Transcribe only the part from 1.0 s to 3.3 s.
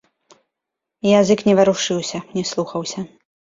Язык не варушыўся, не слухаўся.